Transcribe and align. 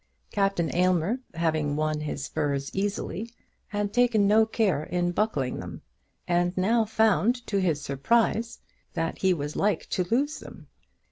Captain 0.31 0.73
Aylmer 0.75 1.19
having 1.35 1.75
won 1.75 1.99
his 1.99 2.23
spurs 2.25 2.71
easily, 2.73 3.29
had 3.67 3.93
taken 3.93 4.25
no 4.25 4.47
care 4.47 4.81
in 4.83 5.11
buckling 5.11 5.59
them, 5.59 5.83
and 6.27 6.57
now 6.57 6.85
found, 6.85 7.45
to 7.45 7.59
his 7.61 7.79
surprise, 7.81 8.61
that 8.93 9.19
he 9.19 9.31
was 9.31 9.55
like 9.55 9.87
to 9.89 10.03
lose 10.05 10.39
them. 10.39 10.67